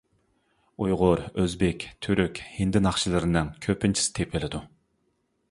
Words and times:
ئۇيغۇر، 0.85 1.21
ئۆزبېك، 1.43 1.85
تۈرك، 2.07 2.41
ھىندى 2.55 2.83
ناخشىلىرىنىڭ 2.87 3.53
كۆپىنچىسى 3.67 4.13
تېپىلىدۇ. 4.19 4.65